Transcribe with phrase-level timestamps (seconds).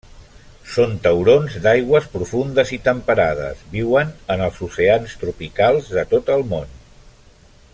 [0.75, 6.73] Són taurons d'aigües profundes i temperades, viuen en els oceans tropicals de tot el món.